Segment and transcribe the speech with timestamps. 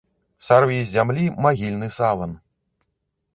[0.45, 2.33] Сарві з зямлі магільны саван!